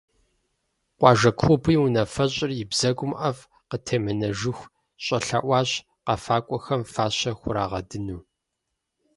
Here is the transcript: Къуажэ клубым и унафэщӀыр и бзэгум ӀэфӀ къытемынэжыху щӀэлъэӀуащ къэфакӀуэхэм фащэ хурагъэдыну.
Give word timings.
Къуажэ 0.97 1.31
клубым 1.39 1.71
и 1.75 1.77
унафэщӀыр 1.83 2.51
и 2.63 2.65
бзэгум 2.69 3.11
ӀэфӀ 3.19 3.43
къытемынэжыху 3.69 4.69
щӀэлъэӀуащ 5.03 5.71
къэфакӀуэхэм 6.05 6.81
фащэ 6.91 7.31
хурагъэдыну. 7.39 8.19